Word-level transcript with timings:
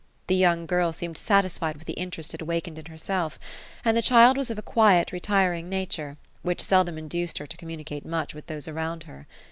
The 0.25 0.35
young 0.35 0.65
girl 0.65 0.93
seemed 0.93 1.15
satisfied 1.19 1.75
with 1.77 1.85
the 1.85 1.93
interest 1.93 2.33
it 2.33 2.41
awakened 2.41 2.79
in 2.79 2.85
herself; 2.85 3.37
and 3.85 3.95
the 3.95 4.01
child 4.01 4.35
was 4.35 4.49
of 4.49 4.57
a 4.57 4.63
quiety 4.63 5.11
retiring 5.13 5.69
nature, 5.69 6.17
which 6.41 6.63
seldom 6.63 6.97
induced 6.97 7.37
her 7.37 7.45
to 7.45 7.55
com 7.57 7.69
municate 7.69 8.03
much 8.03 8.33
with 8.33 8.47
those 8.47 8.67
around 8.67 9.03
her. 9.03 9.27